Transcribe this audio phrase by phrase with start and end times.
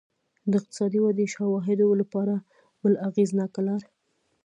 [0.49, 2.33] د اقتصادي ودې شواهدو لپاره
[2.81, 3.81] بله اغېزناکه لار